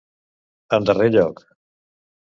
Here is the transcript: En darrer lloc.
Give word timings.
En 0.79 0.89
darrer 0.91 1.11
lloc. 1.19 1.47